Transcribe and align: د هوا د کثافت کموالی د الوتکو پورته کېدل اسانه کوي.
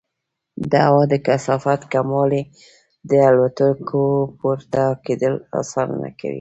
د 0.71 0.73
هوا 0.87 1.03
د 1.11 1.13
کثافت 1.27 1.81
کموالی 1.93 2.41
د 3.09 3.11
الوتکو 3.29 4.03
پورته 4.39 4.83
کېدل 5.05 5.33
اسانه 5.59 6.09
کوي. 6.19 6.29